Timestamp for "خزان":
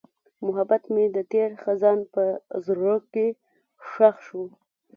1.63-1.99